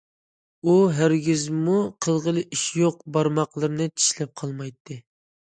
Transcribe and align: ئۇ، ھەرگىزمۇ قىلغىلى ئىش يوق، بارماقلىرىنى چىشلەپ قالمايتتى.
ئۇ، 0.69 0.77
ھەرگىزمۇ 0.99 1.75
قىلغىلى 2.05 2.45
ئىش 2.47 2.63
يوق، 2.81 2.99
بارماقلىرىنى 3.19 3.89
چىشلەپ 3.95 4.35
قالمايتتى. 4.43 4.99